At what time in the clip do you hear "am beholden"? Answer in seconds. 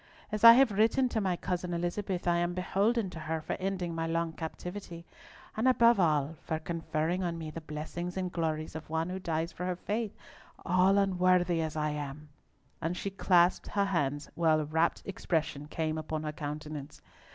2.37-3.11